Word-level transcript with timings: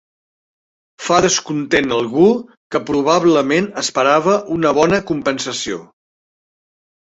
Fa 1.07 1.19
descontent 1.25 1.93
algú 1.97 2.25
que 2.75 2.81
probablement 2.89 3.69
esperava 3.83 4.35
una 4.59 4.75
bona 4.81 5.03
compensació. 5.13 5.81